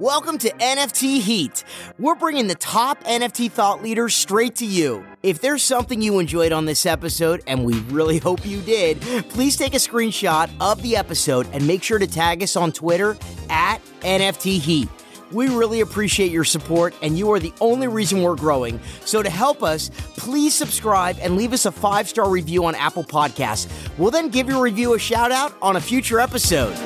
[0.00, 1.64] Welcome to NFT Heat.
[1.98, 5.02] We're bringing the top NFT thought leaders straight to you.
[5.22, 9.00] If there's something you enjoyed on this episode, and we really hope you did,
[9.30, 13.16] please take a screenshot of the episode and make sure to tag us on Twitter
[13.48, 14.90] at NFT Heat.
[15.32, 18.78] We really appreciate your support, and you are the only reason we're growing.
[19.06, 23.04] So, to help us, please subscribe and leave us a five star review on Apple
[23.04, 23.66] Podcasts.
[23.96, 26.76] We'll then give your review a shout out on a future episode.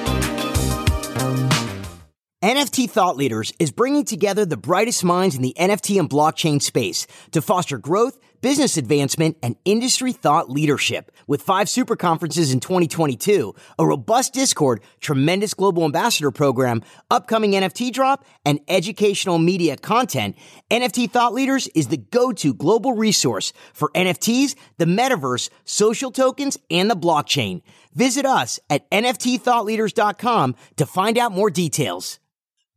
[2.42, 7.06] NFT Thought Leaders is bringing together the brightest minds in the NFT and blockchain space
[7.32, 11.12] to foster growth, business advancement, and industry thought leadership.
[11.26, 17.92] With five super conferences in 2022, a robust Discord, tremendous global ambassador program, upcoming NFT
[17.92, 20.34] drop, and educational media content,
[20.70, 26.90] NFT Thought Leaders is the go-to global resource for NFTs, the metaverse, social tokens, and
[26.90, 27.60] the blockchain.
[27.94, 32.18] Visit us at nftthoughtleaders.com to find out more details.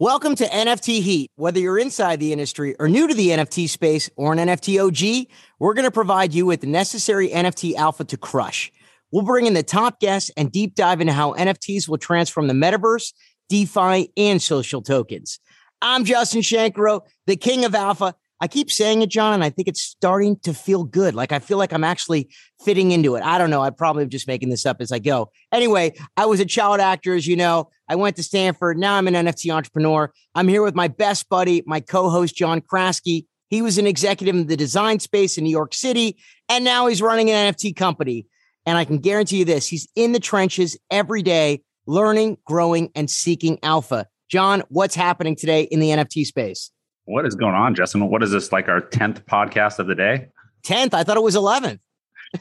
[0.00, 1.32] Welcome to NFT Heat.
[1.34, 5.26] Whether you're inside the industry or new to the NFT space or an NFT OG,
[5.58, 8.70] we're going to provide you with the necessary NFT alpha to crush.
[9.10, 12.54] We'll bring in the top guests and deep dive into how NFTs will transform the
[12.54, 13.12] metaverse,
[13.48, 15.40] DeFi, and social tokens.
[15.82, 18.14] I'm Justin Shenkarow, the king of alpha.
[18.40, 21.16] I keep saying it, John, and I think it's starting to feel good.
[21.16, 22.28] Like I feel like I'm actually
[22.64, 23.24] fitting into it.
[23.24, 23.62] I don't know.
[23.62, 25.32] I probably am just making this up as I go.
[25.50, 27.70] Anyway, I was a child actor, as you know.
[27.88, 28.78] I went to Stanford.
[28.78, 30.12] Now I'm an NFT entrepreneur.
[30.34, 33.24] I'm here with my best buddy, my co-host John Kraske.
[33.48, 37.00] He was an executive in the design space in New York City, and now he's
[37.00, 38.26] running an NFT company.
[38.66, 43.10] And I can guarantee you this: he's in the trenches every day, learning, growing, and
[43.10, 44.06] seeking alpha.
[44.28, 46.70] John, what's happening today in the NFT space?
[47.06, 48.10] What is going on, Justin?
[48.10, 50.28] What is this like our 10th podcast of the day?
[50.66, 50.92] 10th?
[50.92, 51.78] I thought it was 11th.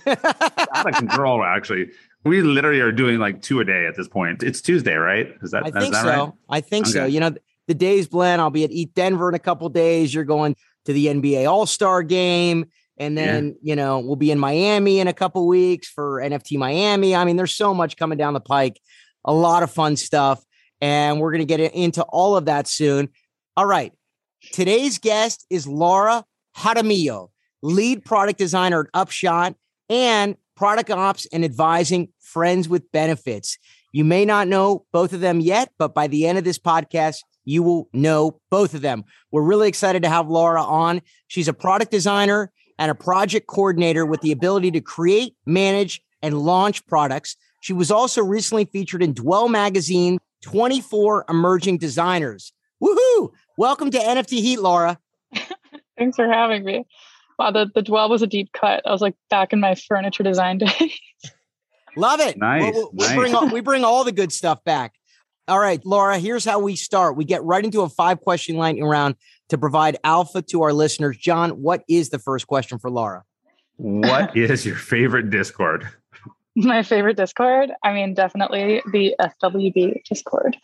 [0.06, 1.92] Out of control, actually.
[2.28, 4.44] We literally are doing like two a day at this point.
[4.44, 5.34] It's Tuesday, right?
[5.42, 6.26] Is that I think that so.
[6.26, 6.34] Right?
[6.50, 6.94] I think okay.
[6.94, 7.06] so.
[7.06, 7.36] You know,
[7.68, 8.42] the days blend.
[8.42, 10.14] I'll be at ETHDenver in a couple days.
[10.14, 10.56] You're going
[10.86, 12.66] to the NBA All Star game.
[12.98, 13.54] And then, yeah.
[13.62, 17.16] you know, we'll be in Miami in a couple weeks for NFT Miami.
[17.16, 18.82] I mean, there's so much coming down the pike,
[19.24, 20.44] a lot of fun stuff.
[20.82, 23.10] And we're going to get into all of that soon.
[23.56, 23.94] All right.
[24.52, 26.24] Today's guest is Laura
[26.58, 27.30] Jaramillo,
[27.62, 29.56] lead product designer at Upshot
[29.90, 33.58] and product ops and advising friends with benefits.
[33.94, 37.20] You may not know both of them yet, but by the end of this podcast,
[37.46, 39.06] you will know both of them.
[39.32, 41.02] We're really excited to have Laura on.
[41.28, 46.40] She's a product designer and a project coordinator with the ability to create, manage, and
[46.40, 47.38] launch products.
[47.62, 52.52] She was also recently featured in Dwell Magazine 24 Emerging Designers.
[52.84, 53.32] Woohoo!
[53.58, 55.00] Welcome to NFT Heat, Laura.
[55.98, 56.86] Thanks for having me.
[57.38, 58.82] Wow, the, the dwell was a deep cut.
[58.86, 61.00] I was like back in my furniture design days.
[61.96, 62.38] Love it.
[62.38, 62.74] Nice.
[62.94, 63.16] we nice.
[63.16, 64.94] bring all, we bring all the good stuff back.
[65.48, 67.16] All right, Laura, here's how we start.
[67.16, 69.16] We get right into a five question lightning round
[69.50, 71.18] to provide alpha to our listeners.
[71.18, 73.24] John, what is the first question for Laura?
[73.78, 75.88] What is your favorite Discord?
[76.56, 77.72] My favorite Discord?
[77.84, 80.58] I mean, definitely the FWB Discord.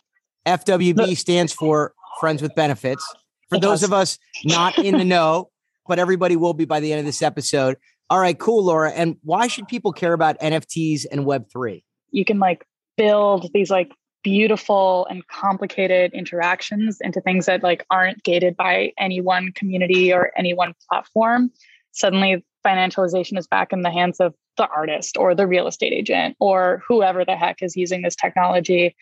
[0.44, 3.04] FWB stands for friends with benefits.
[3.48, 5.50] For those of us not in the know,
[5.88, 7.76] but everybody will be by the end of this episode.
[8.10, 8.90] All right, cool, Laura.
[8.90, 11.82] And why should people care about NFTs and Web3?
[12.10, 18.22] You can like build these like beautiful and complicated interactions into things that like aren't
[18.22, 21.50] gated by any one community or any one platform.
[21.92, 26.36] Suddenly financialization is back in the hands of the artist or the real estate agent
[26.40, 28.96] or whoever the heck is using this technology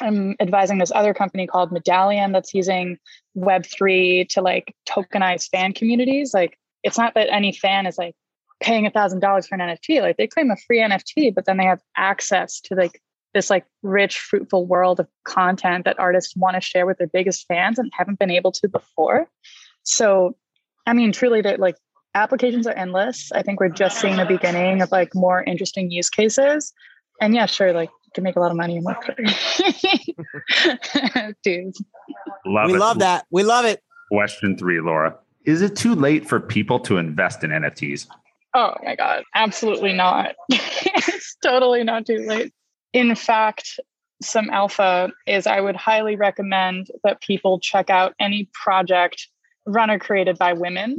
[0.00, 2.98] I'm advising this other company called Medallion that's using
[3.36, 6.34] Web3 to like tokenize fan communities.
[6.34, 8.14] Like, it's not that any fan is like
[8.60, 10.02] paying a thousand dollars for an NFT.
[10.02, 13.00] Like, they claim a free NFT, but then they have access to like
[13.34, 17.46] this like rich, fruitful world of content that artists want to share with their biggest
[17.46, 19.28] fans and haven't been able to before.
[19.82, 20.36] So,
[20.86, 21.76] I mean, truly, that like
[22.14, 23.30] applications are endless.
[23.32, 26.72] I think we're just seeing the beginning of like more interesting use cases.
[27.20, 29.14] And yeah, sure, like can make a lot of money in Web3.
[31.44, 31.74] Dude.
[32.44, 32.80] Love we it.
[32.80, 33.26] love that.
[33.30, 33.80] We love it.
[34.10, 35.16] Question three, Laura.
[35.44, 38.08] Is it too late for people to invest in NFTs?
[38.54, 39.22] Oh my God.
[39.34, 40.34] Absolutely not.
[40.48, 42.52] it's totally not too late.
[42.92, 43.78] In fact,
[44.22, 49.28] some alpha is I would highly recommend that people check out any project
[49.66, 50.96] run or created by women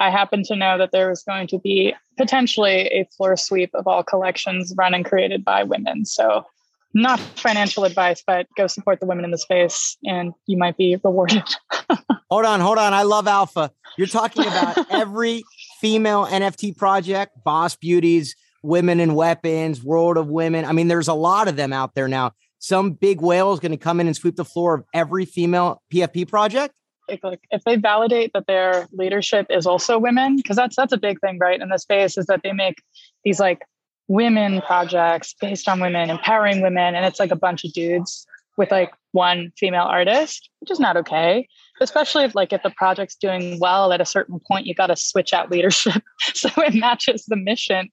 [0.00, 3.86] I happen to know that there was going to be potentially a floor sweep of
[3.86, 6.06] all collections run and created by women.
[6.06, 6.46] So,
[6.94, 10.96] not financial advice, but go support the women in the space and you might be
[11.04, 11.44] rewarded.
[12.30, 12.94] hold on, hold on.
[12.94, 13.70] I love Alpha.
[13.96, 15.44] You're talking about every
[15.80, 20.64] female NFT project, Boss Beauties, Women in Weapons, World of Women.
[20.64, 22.32] I mean, there's a lot of them out there now.
[22.58, 25.82] Some big whale is going to come in and sweep the floor of every female
[25.92, 26.74] PFP project
[27.10, 30.98] if, like if they validate that their leadership is also women because that's that's a
[30.98, 32.82] big thing right in the space is that they make
[33.24, 33.62] these like
[34.08, 38.26] women projects based on women empowering women and it's like a bunch of dudes
[38.56, 41.46] with like one female artist which is not okay
[41.80, 44.96] especially if like if the project's doing well at a certain point you got to
[44.96, 46.02] switch out leadership
[46.34, 47.88] so it matches the mission.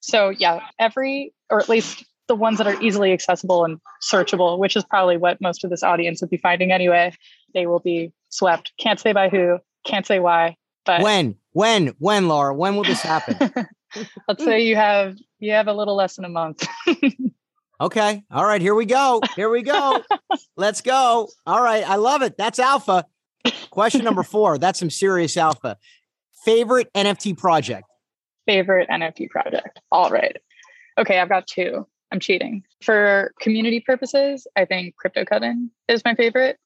[0.00, 4.76] So yeah every or at least the ones that are easily accessible and searchable which
[4.76, 7.12] is probably what most of this audience would be finding anyway
[7.54, 8.72] they will be swept.
[8.78, 13.02] Can't say by who, can't say why, but when, when, when, Laura, when will this
[13.02, 13.66] happen?
[14.28, 16.66] Let's say you have you have a little less than a month.
[17.80, 18.22] okay.
[18.30, 18.60] All right.
[18.60, 19.20] Here we go.
[19.36, 20.02] Here we go.
[20.56, 21.28] Let's go.
[21.46, 21.88] All right.
[21.88, 22.36] I love it.
[22.36, 23.06] That's alpha.
[23.70, 24.58] Question number four.
[24.58, 25.76] That's some serious alpha.
[26.44, 27.84] Favorite NFT project?
[28.46, 29.80] Favorite NFT project.
[29.90, 30.36] All right.
[30.98, 31.18] Okay.
[31.18, 31.86] I've got two.
[32.12, 32.62] I'm cheating.
[32.82, 36.58] For community purposes, I think Crypto Coven is my favorite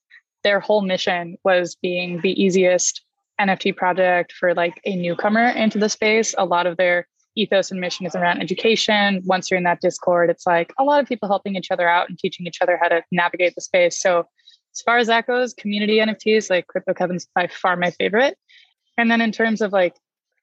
[0.44, 3.02] their whole mission was being the easiest
[3.41, 6.35] NFT project for like a newcomer into the space.
[6.38, 9.20] A lot of their ethos and mission is around education.
[9.25, 12.08] Once you're in that Discord, it's like a lot of people helping each other out
[12.08, 14.00] and teaching each other how to navigate the space.
[14.00, 14.29] So
[14.73, 18.37] as far as that goes, community NFTs, like Crypto Coven's by far my favorite.
[18.97, 19.97] And then in terms of like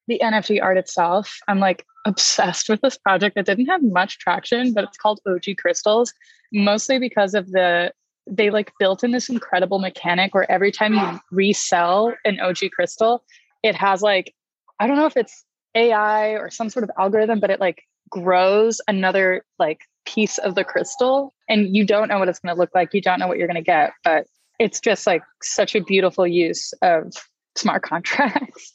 [0.07, 4.73] the NFT art itself, I'm like obsessed with this project that didn't have much traction,
[4.73, 6.11] but it's called OG Crystals,
[6.51, 7.93] mostly because of the
[8.27, 13.23] they like built in this incredible mechanic where every time you resell an OG crystal,
[13.63, 14.33] it has like,
[14.79, 15.43] I don't know if it's
[15.75, 20.63] AI or some sort of algorithm, but it like grows another like piece of the
[20.63, 22.93] crystal and you don't know what it's going to look like.
[22.93, 24.27] You don't know what you're going to get, but
[24.59, 27.13] it's just like such a beautiful use of
[27.57, 28.73] smart contracts.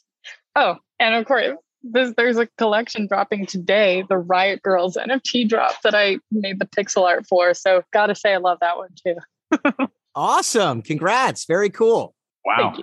[0.55, 5.81] oh, and of course, there's, there's a collection dropping today, the Riot Girls NFT drop
[5.83, 7.53] that I made the pixel art for.
[7.53, 9.15] So, gotta say, I love that one too
[10.15, 10.81] awesome.
[10.81, 11.45] Congrats.
[11.45, 12.15] Very cool.
[12.45, 12.75] Wow.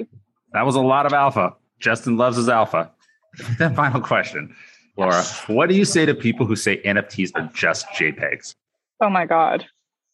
[0.52, 1.54] That was a lot of alpha.
[1.80, 2.90] Justin loves his alpha.
[3.58, 4.54] That final question,
[4.96, 8.54] Laura, what do you say to people who say NFTs are just JPEGs?
[9.00, 9.66] Oh my God.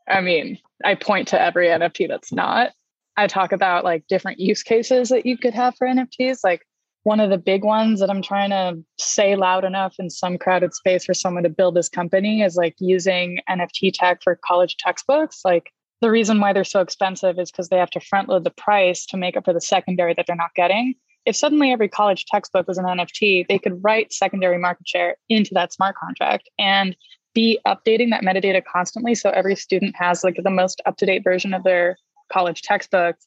[0.08, 2.70] I mean, I point to every NFT that's not.
[3.18, 6.38] I talk about like different use cases that you could have for NFTs.
[6.42, 6.62] Like
[7.02, 10.74] one of the big ones that I'm trying to say loud enough in some crowded
[10.74, 15.40] space for someone to build this company is like using NFT tech for college textbooks.
[15.44, 18.50] Like the reason why they're so expensive is because they have to front load the
[18.50, 20.94] price to make up for the secondary that they're not getting.
[21.26, 25.52] If suddenly every college textbook was an NFT, they could write secondary market share into
[25.54, 26.96] that smart contract and
[27.34, 29.14] be updating that metadata constantly.
[29.14, 31.98] So every student has like the most up to date version of their
[32.32, 33.26] college textbooks,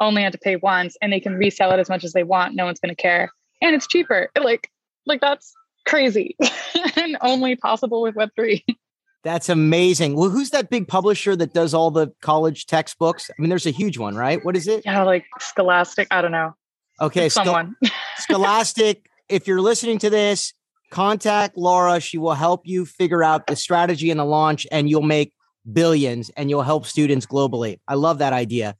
[0.00, 2.54] only had to pay once, and they can resell it as much as they want.
[2.54, 3.30] No one's going to care.
[3.60, 4.30] And it's cheaper.
[4.40, 4.70] Like,
[5.06, 5.52] like that's
[5.86, 6.36] crazy
[6.96, 8.62] and only possible with Web3.
[9.24, 10.16] That's amazing.
[10.16, 13.30] Well, who's that big publisher that does all the college textbooks?
[13.30, 14.44] I mean, there's a huge one, right?
[14.44, 14.82] What is it?
[14.84, 16.08] Yeah, like Scholastic.
[16.10, 16.54] I don't know.
[17.00, 17.76] Okay, someone.
[18.16, 19.06] Scholastic.
[19.28, 20.52] If you're listening to this,
[20.90, 22.00] contact Laura.
[22.00, 25.32] She will help you figure out the strategy and the launch, and you'll make
[25.70, 27.78] billions and you'll help students globally.
[27.86, 28.74] I love that idea.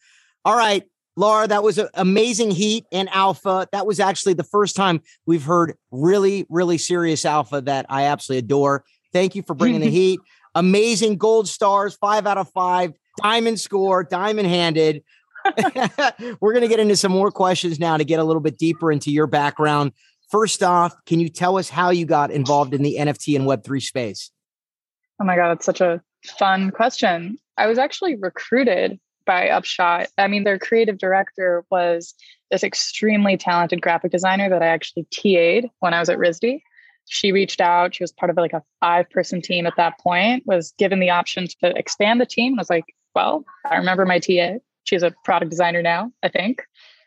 [0.44, 0.82] All right,
[1.16, 3.68] Laura, that was an amazing heat and alpha.
[3.72, 8.38] That was actually the first time we've heard really, really serious alpha that I absolutely
[8.40, 8.84] adore.
[9.12, 10.20] Thank you for bringing the heat.
[10.54, 12.92] Amazing gold stars, five out of five,
[13.22, 15.02] diamond score, diamond handed.
[16.40, 18.92] We're going to get into some more questions now to get a little bit deeper
[18.92, 19.92] into your background.
[20.30, 23.82] First off, can you tell us how you got involved in the NFT and Web3
[23.82, 24.30] space?
[25.20, 26.02] Oh my God, it's such a
[26.38, 27.38] fun question.
[27.56, 30.08] I was actually recruited by Upshot.
[30.18, 32.14] I mean, their creative director was
[32.50, 36.60] this extremely talented graphic designer that I actually TA'd when I was at RISD
[37.08, 37.94] she reached out.
[37.94, 41.10] She was part of like a five person team at that point, was given the
[41.10, 42.54] option to expand the team.
[42.58, 44.58] I was like, well, I remember my TA.
[44.84, 46.62] She's a product designer now, I think.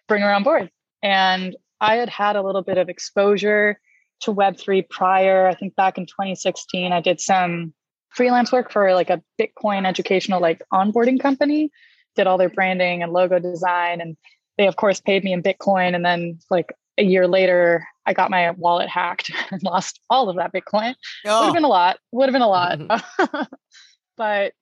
[0.08, 0.70] Bring her on board.
[1.02, 3.80] And I had had a little bit of exposure
[4.22, 5.48] to Web3 prior.
[5.48, 7.74] I think back in 2016, I did some
[8.10, 11.70] freelance work for like a Bitcoin educational like onboarding company,
[12.16, 14.00] did all their branding and logo design.
[14.00, 14.16] And
[14.58, 15.96] they, of course, paid me in Bitcoin.
[15.96, 20.38] And then, like, a year later, I got my wallet hacked and lost all of
[20.38, 20.96] that Bitcoin.
[21.26, 21.40] Oh.
[21.40, 21.98] Would have been a lot.
[22.12, 22.80] Would have been a lot.
[24.18, 24.54] but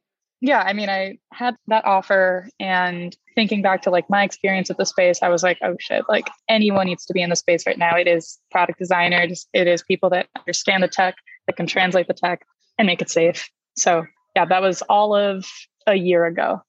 [0.41, 4.77] yeah, I mean, I had that offer and thinking back to like my experience with
[4.77, 7.65] the space, I was like, oh shit, like anyone needs to be in the space
[7.65, 7.95] right now.
[7.95, 11.15] It is product designers, it is people that understand the tech,
[11.47, 12.45] that can translate the tech
[12.77, 13.49] and make it safe.
[13.77, 14.03] So
[14.35, 15.45] yeah, that was all of
[15.87, 16.61] a year ago.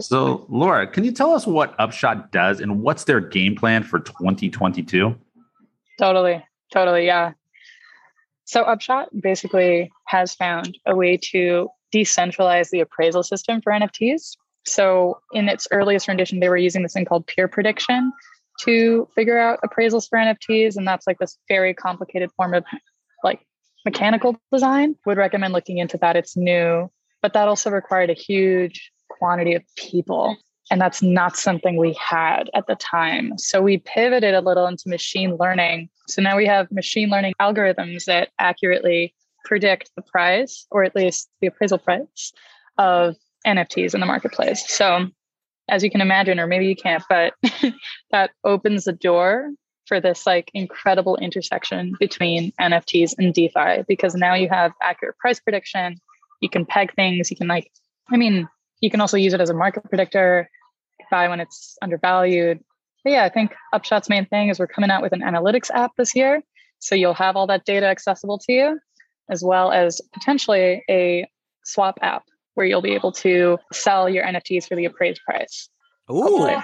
[0.00, 3.98] so Laura, can you tell us what Upshot does and what's their game plan for
[3.98, 5.16] 2022?
[5.98, 6.44] Totally.
[6.72, 7.06] Totally.
[7.06, 7.32] Yeah.
[8.44, 14.36] So Upshot basically has found a way to decentralize the appraisal system for NFTs.
[14.66, 18.12] So in its earliest rendition, they were using this thing called peer prediction
[18.60, 20.76] to figure out appraisals for NFTs.
[20.76, 22.64] And that's like this very complicated form of
[23.24, 23.40] like
[23.84, 24.96] mechanical design.
[25.06, 26.16] Would recommend looking into that.
[26.16, 26.90] It's new,
[27.22, 30.36] but that also required a huge quantity of people.
[30.70, 33.38] And that's not something we had at the time.
[33.38, 35.88] So we pivoted a little into machine learning.
[36.08, 41.28] So now we have machine learning algorithms that accurately predict the price, or at least
[41.40, 42.32] the appraisal price
[42.78, 43.14] of
[43.46, 44.68] NFTs in the marketplace.
[44.68, 45.06] So,
[45.68, 47.34] as you can imagine, or maybe you can't, but
[48.10, 49.50] that opens the door
[49.86, 55.40] for this like incredible intersection between NFTs and DeFi because now you have accurate price
[55.40, 55.96] prediction.
[56.40, 57.30] You can peg things.
[57.30, 57.70] You can like,
[58.10, 58.48] I mean,
[58.80, 60.50] you can also use it as a market predictor,
[61.10, 62.60] buy when it's undervalued.
[63.04, 65.92] But yeah, I think Upshot's main thing is we're coming out with an analytics app
[65.96, 66.42] this year.
[66.78, 68.80] So you'll have all that data accessible to you
[69.30, 71.28] as well as potentially a
[71.64, 75.68] swap app where you'll be able to sell your NFTs for the appraised price.
[76.10, 76.56] Ooh, Hopefully.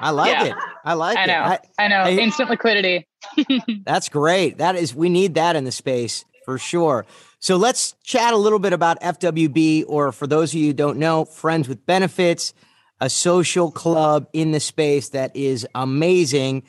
[0.00, 0.44] I like yeah.
[0.44, 0.54] it.
[0.84, 1.20] I like it.
[1.20, 1.60] I know, it.
[1.78, 1.96] I, I know.
[1.96, 3.08] I, Instant liquidity.
[3.84, 4.58] that's great.
[4.58, 7.04] That is, we need that in the space for sure.
[7.40, 10.96] So let's chat a little bit about FWB, or for those of you who don't
[10.96, 12.54] know, Friends with Benefits,
[13.02, 16.62] a social club in the space that is amazing.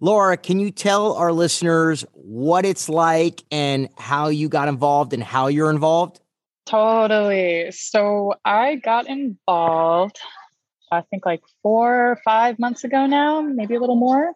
[0.00, 5.22] Laura, can you tell our listeners what it's like and how you got involved and
[5.22, 6.18] how you're involved?
[6.64, 7.70] Totally.
[7.72, 10.18] So I got involved,
[10.90, 14.32] I think like four or five months ago now, maybe a little more.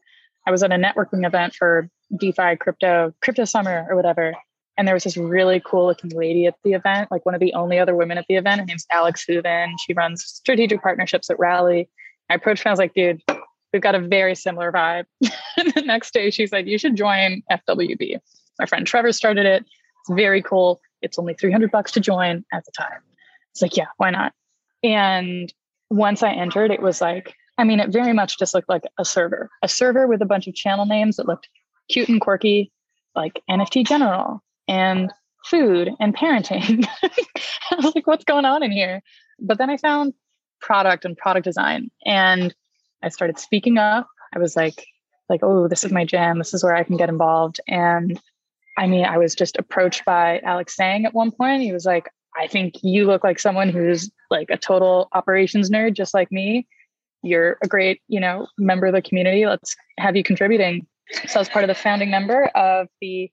[0.47, 1.89] I was at a networking event for
[2.19, 4.35] DeFi crypto, crypto summer or whatever.
[4.81, 7.53] And there was this really cool looking lady at the event, like one of the
[7.53, 8.61] only other women at the event.
[8.61, 9.77] Her name's Alex Hooven.
[9.79, 11.87] She runs strategic partnerships at Rally.
[12.31, 12.71] I approached her.
[12.71, 13.23] I was like, dude,
[13.75, 15.05] we've got a very similar vibe.
[15.59, 18.21] and the next day, she said, You should join FWB.
[18.59, 19.67] My friend Trevor started it.
[19.67, 20.81] It's very cool.
[21.03, 23.03] It's only 300 bucks to join at the time.
[23.51, 24.33] It's like, Yeah, why not?
[24.83, 25.53] And
[25.91, 29.05] once I entered, it was like, I mean, it very much just looked like a
[29.05, 31.51] server, a server with a bunch of channel names that looked
[31.91, 32.73] cute and quirky,
[33.15, 35.13] like NFT General and
[35.45, 36.87] food and parenting.
[37.03, 39.03] I was like, what's going on in here?
[39.41, 40.15] But then I found
[40.61, 41.91] product and product design.
[42.07, 42.55] And
[43.03, 44.07] I started speaking up.
[44.35, 44.87] I was like,
[45.29, 46.39] like, oh, this is my jam.
[46.39, 47.61] This is where I can get involved.
[47.67, 48.21] And
[48.79, 51.63] I mean, I was just approached by Alex Zhang at one point.
[51.63, 52.09] He was like,
[52.39, 56.69] I think you look like someone who's like a total operations nerd, just like me.
[57.23, 59.47] You're a great, you know, member of the community.
[59.47, 60.87] Let's have you contributing.
[61.27, 63.31] So I was part of the founding member of the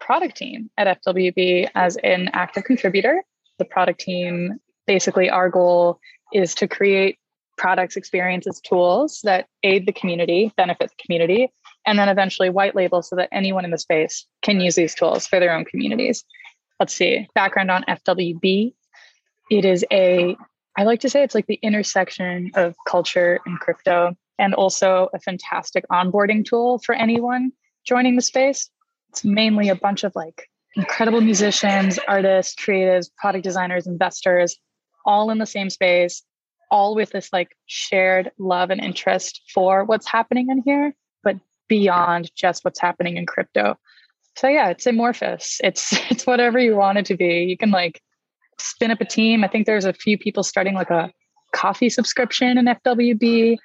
[0.00, 3.22] product team at FWB as an active contributor.
[3.58, 6.00] The product team, basically, our goal
[6.32, 7.18] is to create
[7.56, 11.52] products, experiences, tools that aid the community, benefit the community,
[11.86, 15.26] and then eventually white label so that anyone in the space can use these tools
[15.26, 16.24] for their own communities.
[16.80, 18.74] Let's see, background on FWB.
[19.50, 20.36] It is a,
[20.76, 25.20] I like to say it's like the intersection of culture and crypto, and also a
[25.20, 27.52] fantastic onboarding tool for anyone
[27.86, 28.70] joining the space.
[29.14, 34.56] It's mainly a bunch of like incredible musicians, artists, creatives, product designers, investors,
[35.06, 36.22] all in the same space
[36.74, 40.92] all with this like shared love and interest for what's happening in here,
[41.22, 41.36] but
[41.68, 43.76] beyond just what's happening in crypto.
[44.36, 45.60] So yeah, it's amorphous.
[45.62, 47.44] It's it's whatever you want it to be.
[47.44, 48.02] You can like
[48.58, 49.44] spin up a team.
[49.44, 51.12] I think there's a few people starting like a
[51.52, 53.56] coffee subscription in FWB.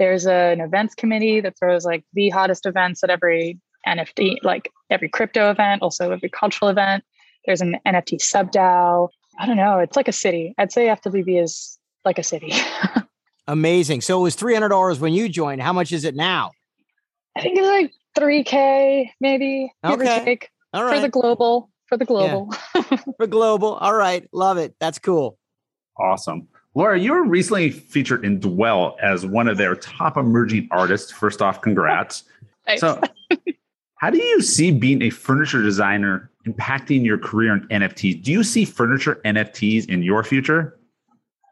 [0.00, 4.70] There's a, an events committee that throws like the hottest events at every NFT, like
[4.90, 7.04] every crypto event, also every cultural event.
[7.46, 9.08] There's an NFT sub DAO.
[9.38, 9.78] I don't know.
[9.78, 10.54] It's like a city.
[10.58, 12.52] I'd say FWB is like a city.
[13.48, 14.00] Amazing.
[14.00, 15.62] So it was three hundred dollars when you joined.
[15.62, 16.52] How much is it now?
[17.36, 19.72] I think it's like three k, maybe.
[19.84, 20.38] Okay.
[20.72, 20.96] All right.
[20.96, 21.70] For the global.
[21.86, 22.52] For the global.
[22.74, 22.82] Yeah.
[23.16, 23.74] for global.
[23.74, 24.28] All right.
[24.32, 24.74] Love it.
[24.80, 25.38] That's cool.
[25.98, 26.48] Awesome.
[26.74, 31.10] Laura, you were recently featured in Dwell as one of their top emerging artists.
[31.10, 32.24] First off, congrats.
[32.66, 32.80] Thanks.
[32.80, 33.00] So,
[33.96, 38.22] how do you see being a furniture designer impacting your career in NFTs?
[38.22, 40.78] Do you see furniture NFTs in your future?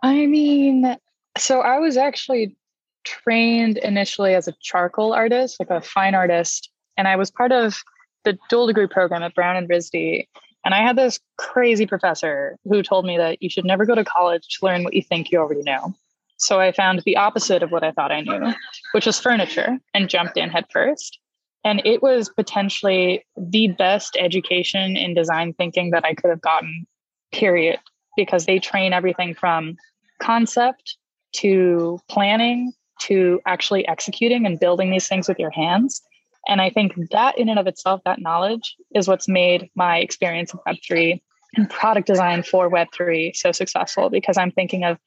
[0.02, 0.96] I mean,
[1.38, 2.56] so I was actually
[3.04, 7.82] trained initially as a charcoal artist, like a fine artist, and I was part of
[8.24, 10.26] the dual degree program at Brown and RISD.
[10.64, 14.04] And I had this crazy professor who told me that you should never go to
[14.04, 15.94] college to learn what you think you already know.
[16.36, 18.52] So I found the opposite of what I thought I knew,
[18.92, 21.18] which was furniture, and jumped in headfirst.
[21.64, 26.87] And it was potentially the best education in design thinking that I could have gotten,
[27.33, 27.78] period,
[28.16, 29.76] because they train everything from
[30.21, 30.97] concept
[31.37, 36.02] to planning to actually executing and building these things with your hands.
[36.47, 40.52] And I think that in and of itself, that knowledge is what's made my experience
[40.52, 41.21] of Web3
[41.56, 44.99] and product design for Web3 so successful because I'm thinking of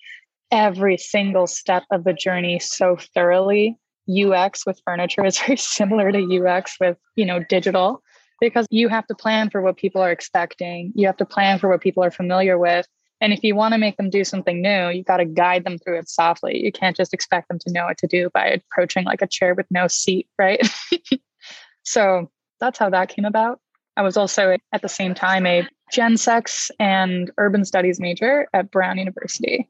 [0.51, 3.77] every single step of the journey so thoroughly
[4.09, 8.01] UX with furniture is very similar to UX with, you know, digital
[8.39, 10.91] because you have to plan for what people are expecting.
[10.95, 12.87] You have to plan for what people are familiar with.
[13.19, 15.79] And if you want to make them do something new, you've got to guide them
[15.79, 16.63] through it softly.
[16.63, 19.55] You can't just expect them to know what to do by approaching like a chair
[19.55, 20.61] with no seat, right?
[21.83, 23.59] so that's how that came about.
[23.95, 28.69] I was also at the same time a Gen Sex and Urban Studies major at
[28.69, 29.67] Brown University.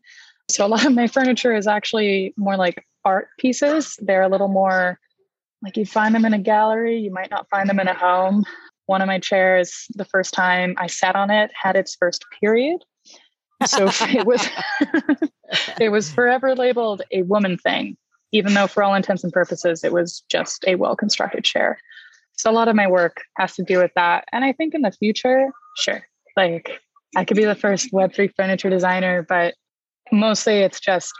[0.50, 3.98] So a lot of my furniture is actually more like art pieces.
[4.02, 5.00] They're a little more
[5.64, 8.44] like you find them in a gallery, you might not find them in a home.
[8.86, 12.84] One of my chairs, the first time I sat on it, had its first period.
[13.66, 14.46] So it was
[15.80, 17.96] it was forever labeled a woman thing,
[18.34, 21.80] even though for all intents and purposes it was just a well-constructed chair.
[22.34, 24.26] So a lot of my work has to do with that.
[24.32, 25.48] And I think in the future,
[25.78, 26.82] sure, like
[27.16, 29.56] I could be the first Web3 furniture designer, but
[30.12, 31.14] mostly it's just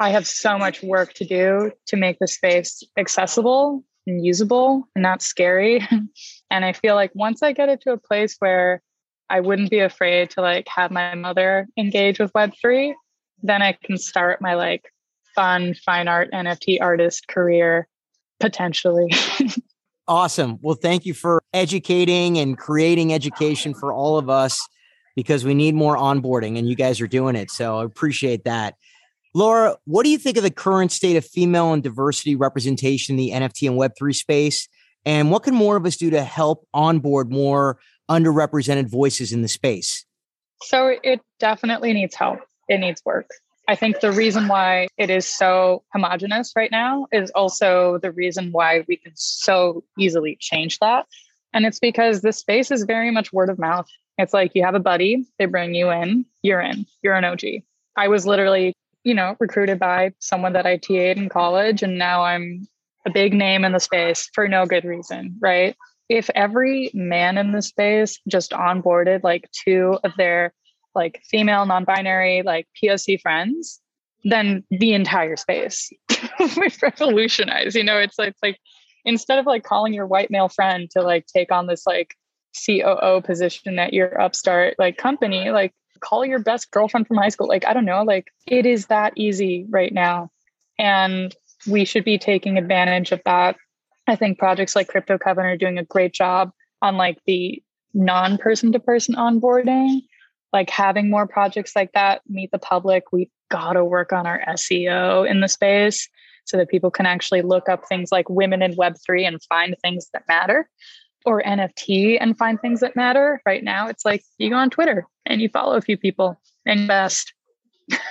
[0.00, 5.02] I have so much work to do to make the space accessible and usable and
[5.02, 5.86] not scary.
[6.50, 8.82] and I feel like once I get it to a place where
[9.30, 12.92] I wouldn't be afraid to like have my mother engage with Web3,
[13.42, 14.92] then I can start my like
[15.34, 17.88] fun fine art NFT artist career
[18.40, 19.10] potentially.
[20.08, 20.58] awesome.
[20.60, 24.60] Well, thank you for educating and creating education for all of us
[25.16, 27.50] because we need more onboarding and you guys are doing it.
[27.50, 28.74] So I appreciate that.
[29.34, 33.16] Laura, what do you think of the current state of female and diversity representation in
[33.16, 34.68] the NFT and Web3 space?
[35.04, 39.48] And what can more of us do to help onboard more underrepresented voices in the
[39.48, 40.06] space?
[40.62, 42.40] So it definitely needs help.
[42.68, 43.28] It needs work.
[43.66, 48.52] I think the reason why it is so homogenous right now is also the reason
[48.52, 51.06] why we can so easily change that.
[51.52, 53.88] And it's because this space is very much word of mouth.
[54.16, 57.42] It's like you have a buddy, they bring you in, you're in, you're an OG.
[57.96, 62.22] I was literally you know, recruited by someone that I TA'd in college, and now
[62.22, 62.66] I'm
[63.06, 65.76] a big name in the space for no good reason, right?
[66.08, 70.52] If every man in the space just onboarded like two of their
[70.94, 73.80] like female non-binary like POC friends,
[74.24, 75.90] then the entire space
[76.56, 77.74] would revolutionize.
[77.74, 78.58] You know, it's like, it's like
[79.04, 82.14] instead of like calling your white male friend to like take on this like
[82.66, 87.48] COO position at your upstart like company, like call your best girlfriend from high school.
[87.48, 90.30] Like, I don't know, like it is that easy right now.
[90.78, 91.34] And
[91.66, 93.56] we should be taking advantage of that.
[94.06, 96.50] I think projects like Crypto Covenant are doing a great job
[96.82, 97.62] on like the
[97.94, 100.02] non person to person onboarding.
[100.52, 103.04] Like having more projects like that meet the public.
[103.12, 106.08] We've got to work on our SEO in the space
[106.44, 110.08] so that people can actually look up things like women in Web3 and find things
[110.12, 110.68] that matter
[111.24, 113.40] or NFT and find things that matter.
[113.46, 116.80] Right now, it's like you go on Twitter and you follow a few people, and
[116.80, 117.32] invest.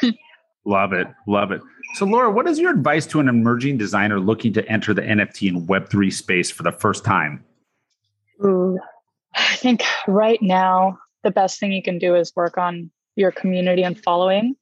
[0.65, 1.07] love it.
[1.27, 1.61] Love it.
[1.95, 5.49] So, Laura, what is your advice to an emerging designer looking to enter the NFT
[5.49, 7.43] and Web3 space for the first time?
[8.43, 8.79] Ooh,
[9.35, 13.83] I think right now, the best thing you can do is work on your community
[13.83, 14.55] and following.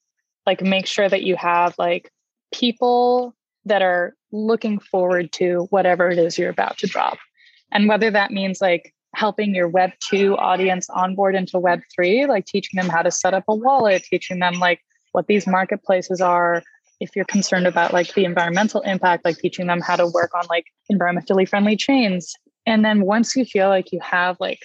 [0.46, 2.12] Like, make sure that you have like
[2.52, 3.36] people
[3.66, 7.18] that are looking forward to whatever it is you're about to drop.
[7.72, 12.46] And whether that means like helping your Web 2 audience onboard into Web 3, like
[12.46, 16.64] teaching them how to set up a wallet, teaching them like what these marketplaces are.
[17.00, 20.46] If you're concerned about like the environmental impact, like teaching them how to work on
[20.50, 22.34] like environmentally friendly chains.
[22.66, 24.60] And then once you feel like you have like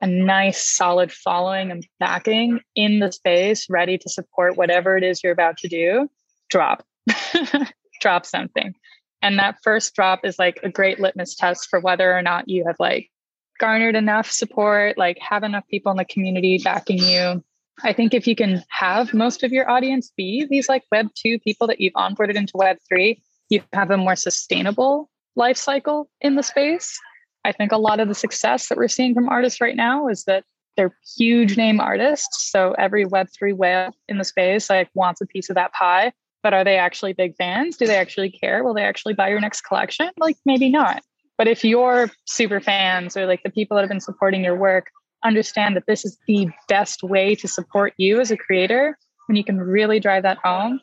[0.00, 5.22] a nice solid following and backing in the space, ready to support whatever it is
[5.22, 6.08] you're about to do,
[6.50, 6.84] drop.
[8.00, 8.74] drop something.
[9.22, 12.64] And that first drop is like a great litmus test for whether or not you
[12.66, 13.10] have like
[13.58, 17.42] garnered enough support, like have enough people in the community backing you.
[17.82, 21.38] I think if you can have most of your audience be these like Web 2
[21.40, 26.36] people that you've onboarded into Web 3, you have a more sustainable life cycle in
[26.36, 26.98] the space.
[27.44, 30.24] I think a lot of the success that we're seeing from artists right now is
[30.24, 30.44] that
[30.76, 32.50] they're huge name artists.
[32.50, 36.12] So every Web3 whale in the space like wants a piece of that pie
[36.42, 37.76] but are they actually big fans?
[37.76, 38.64] Do they actually care?
[38.64, 40.10] Will they actually buy your next collection?
[40.18, 41.02] Like maybe not.
[41.42, 44.92] But if your super fans or like the people that have been supporting your work
[45.24, 49.42] understand that this is the best way to support you as a creator, when you
[49.42, 50.80] can really drive that home,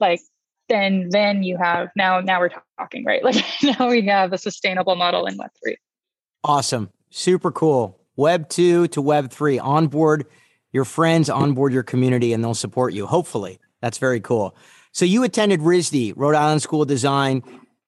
[0.00, 0.20] like
[0.68, 3.24] then then you have now now we're talking, right?
[3.24, 5.76] Like now we have a sustainable model in Web3.
[6.44, 6.90] Awesome.
[7.08, 7.98] Super cool.
[8.14, 9.60] Web 2 to Web 3.
[9.60, 10.26] Onboard
[10.72, 13.06] your friends, onboard your community, and they'll support you.
[13.06, 13.60] Hopefully.
[13.80, 14.54] That's very cool.
[14.92, 17.42] So you attended RISD, Rhode Island School of Design,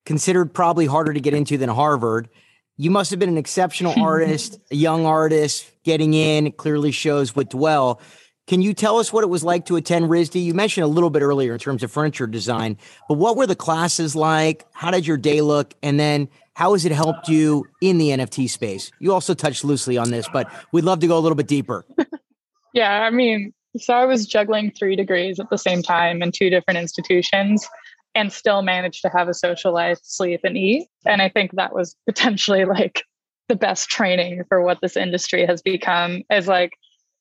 [0.04, 2.28] considered probably harder to get into than Harvard.
[2.76, 6.46] You must have been an exceptional artist, a young artist getting in.
[6.46, 8.00] It clearly shows with Dwell.
[8.46, 10.42] Can you tell us what it was like to attend RISD?
[10.42, 12.76] You mentioned a little bit earlier in terms of furniture design,
[13.08, 14.66] but what were the classes like?
[14.72, 15.72] How did your day look?
[15.82, 18.90] And then how has it helped you in the NFT space?
[19.00, 21.86] You also touched loosely on this, but we'd love to go a little bit deeper.
[22.74, 26.50] yeah, I mean, so I was juggling three degrees at the same time in two
[26.50, 27.66] different institutions
[28.14, 30.88] and still manage to have a social life, sleep, and eat.
[31.04, 33.02] And I think that was potentially like
[33.48, 36.72] the best training for what this industry has become is like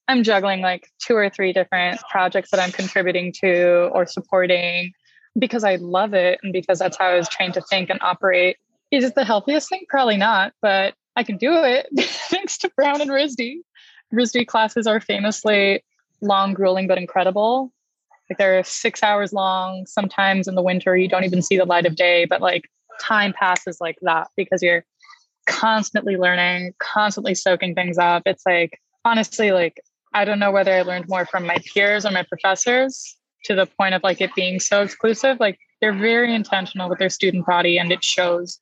[0.08, 4.92] I'm juggling like two or three different projects that I'm contributing to or supporting
[5.40, 8.58] because I love it and because that's how I was trained to think and operate.
[8.92, 9.86] Is it the healthiest thing?
[9.90, 11.88] Probably not, but I can do it
[12.30, 13.58] thanks to Brown and RISD.
[14.14, 15.84] RISD classes are famously
[16.22, 17.72] long, grueling, but incredible.
[18.38, 19.86] They're six hours long.
[19.86, 22.70] Sometimes in the winter, you don't even see the light of day, but like
[23.02, 24.86] time passes like that because you're
[25.48, 28.24] constantly learning, constantly soaking things up.
[28.26, 29.82] It's like, honestly, like,
[30.14, 33.66] I don't know whether I learned more from my peers or my professors to the
[33.66, 35.40] point of like it being so exclusive.
[35.40, 38.60] Like they're very intentional with their student body and it shows.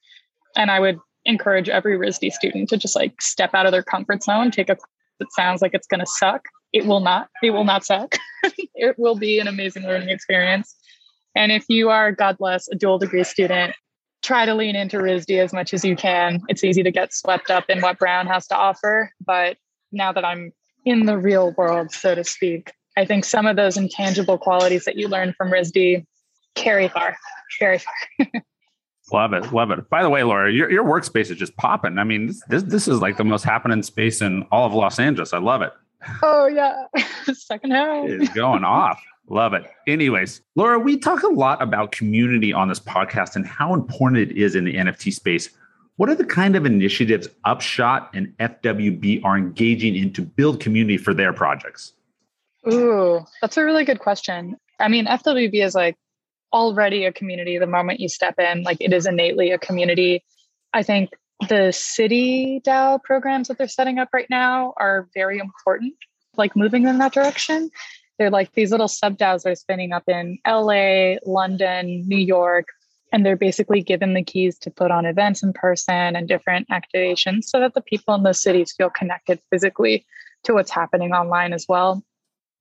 [0.56, 4.24] And I would encourage every RISD student to just like step out of their comfort
[4.24, 4.78] zone, take a
[5.22, 6.48] that sounds like it's going to suck.
[6.74, 7.30] It will not.
[7.44, 8.18] It will not suck.
[8.76, 10.76] it will be an amazing learning experience.
[11.36, 13.74] And if you are, God bless, a dual degree student,
[14.22, 16.42] try to lean into RISD as much as you can.
[16.48, 19.12] It's easy to get swept up in what Brown has to offer.
[19.26, 19.58] But
[19.92, 20.52] now that I'm
[20.86, 24.98] in the real world, so to speak, I think some of those intangible qualities that
[24.98, 26.06] you learn from RISD
[26.56, 27.18] carry far,
[27.60, 27.94] very far.
[29.14, 29.90] love it, love it.
[29.90, 31.98] By the way, Laura, your, your workspace is just popping.
[31.98, 35.00] I mean, this, this this is like the most happening space in all of Los
[35.00, 35.34] Angeles.
[35.34, 35.72] I love it.
[36.24, 36.86] Oh yeah,
[37.34, 39.02] second half is going off.
[39.28, 39.66] Love it.
[39.88, 44.36] Anyways, Laura, we talk a lot about community on this podcast and how important it
[44.38, 45.50] is in the NFT space.
[45.98, 50.98] What are the kind of initiatives Upshot and FWB are engaging in to build community
[50.98, 51.94] for their projects?
[52.72, 54.58] Ooh, that's a really good question.
[54.80, 55.96] I mean, FWB is like
[56.52, 60.24] already a community the moment you step in, like it is innately a community.
[60.74, 61.12] I think
[61.48, 65.94] the city DAO programs that they're setting up right now are very important,
[66.38, 67.70] like moving in that direction.
[68.18, 72.68] They're like these little sub DAOs are spinning up in LA, London, New York,
[73.12, 77.46] and they're basically given the keys to put on events in person and different activations
[77.46, 80.06] so that the people in those cities feel connected physically
[80.44, 82.04] to what's happening online as well.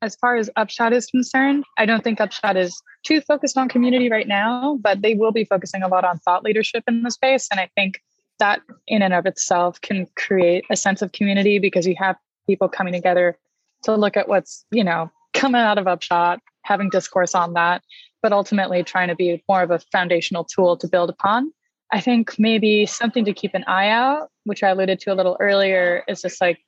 [0.03, 4.11] As far as Upshot is concerned, I don't think Upshot is too focused on community
[4.11, 7.49] right now, but they will be focusing a lot on thought leadership in the space.
[7.51, 8.01] And I think
[8.41, 12.69] that in and of itself can create a sense of community because you have people
[12.69, 13.39] coming together
[13.85, 17.83] to look at what's, you know, coming out of Upshot, having discourse on that,
[18.23, 21.53] but ultimately trying to be more of a foundational tool to build upon.
[21.93, 25.37] I think maybe something to keep an eye out, which I alluded to a little
[25.41, 26.59] earlier, is this like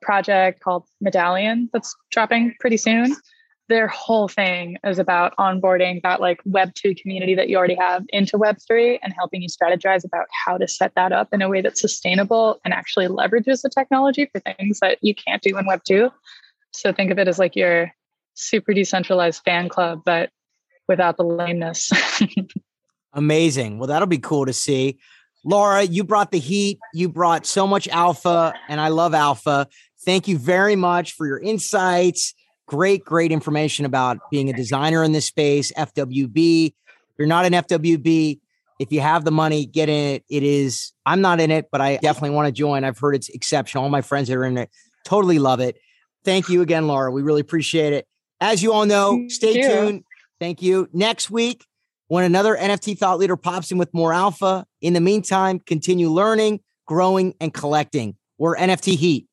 [0.00, 3.14] project called Medallion that's dropping pretty soon.
[3.68, 8.04] Their whole thing is about onboarding that like Web 2 community that you already have
[8.08, 11.48] into Web 3 and helping you strategize about how to set that up in a
[11.48, 15.66] way that's sustainable and actually leverages the technology for things that you can't do in
[15.66, 16.10] Web 2.
[16.72, 17.92] So think of it as like your
[18.34, 20.30] super decentralized fan club, but
[20.88, 21.90] without the lameness.
[23.12, 23.78] Amazing.
[23.78, 24.98] Well, that'll be cool to see.
[25.44, 26.78] Laura, you brought the heat.
[26.94, 29.66] You brought so much alpha, and I love alpha.
[30.04, 32.34] Thank you very much for your insights.
[32.66, 35.72] Great, great information about being a designer in this space.
[35.72, 36.66] FWB.
[36.66, 38.40] If you're not an FWB,
[38.78, 40.24] if you have the money, get in it.
[40.28, 42.84] It is, I'm not in it, but I definitely want to join.
[42.84, 43.84] I've heard it's exceptional.
[43.84, 44.70] All my friends that are in it
[45.04, 45.76] totally love it.
[46.24, 47.10] Thank you again, Laura.
[47.10, 48.06] We really appreciate it.
[48.40, 50.04] As you all know, stay tuned.
[50.40, 50.88] Thank you.
[50.92, 51.66] Next week,
[52.08, 54.66] when another NFT thought leader pops in with more alpha.
[54.80, 58.16] In the meantime, continue learning, growing, and collecting.
[58.36, 59.28] We're NFT Heat.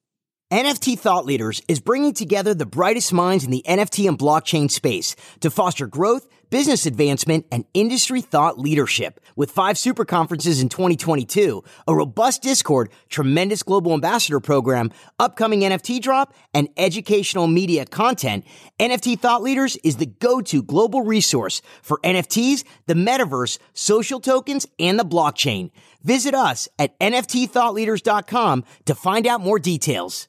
[0.52, 5.16] NFT Thought Leaders is bringing together the brightest minds in the NFT and blockchain space
[5.42, 9.20] to foster growth business advancement, and industry thought leadership.
[9.36, 16.02] With five super conferences in 2022, a robust Discord, tremendous global ambassador program, upcoming NFT
[16.02, 18.46] drop, and educational media content,
[18.80, 25.00] NFT Thought Leaders is the go-to global resource for NFTs, the metaverse, social tokens, and
[25.00, 25.72] the blockchain.
[26.04, 30.28] Visit us at nftthoughtleaders.com to find out more details.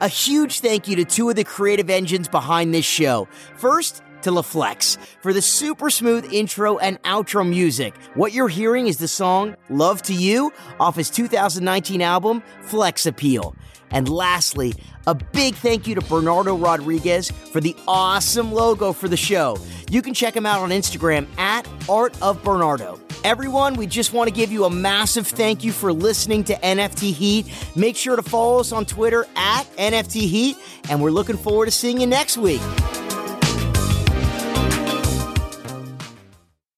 [0.00, 3.26] A huge thank you to two of the creative engines behind this show.
[3.56, 7.96] First, to LaFlex for the super smooth intro and outro music.
[8.14, 13.54] What you're hearing is the song Love to You off his 2019 album Flex Appeal.
[13.90, 14.74] And lastly,
[15.06, 19.58] a big thank you to Bernardo Rodriguez for the awesome logo for the show.
[19.90, 23.00] You can check him out on Instagram at Art of Bernardo.
[23.24, 27.12] Everyone, we just want to give you a massive thank you for listening to NFT
[27.12, 27.46] Heat.
[27.74, 30.56] Make sure to follow us on Twitter at NFT Heat,
[30.88, 32.60] and we're looking forward to seeing you next week.